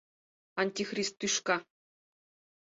—Антихрист 0.61 1.13
тӱшка! 1.19 1.57